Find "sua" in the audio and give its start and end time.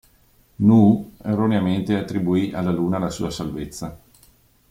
3.11-3.29